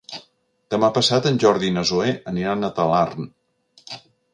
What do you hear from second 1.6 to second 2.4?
i na Zoè